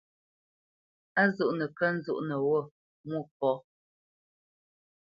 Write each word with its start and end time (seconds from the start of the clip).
Á 1.21 1.23
zoʼnə 1.35 1.65
kə̂ 1.77 1.87
nzóʼnə 1.97 2.35
wô 2.45 2.59
Mwôkɔ̌? 3.09 3.53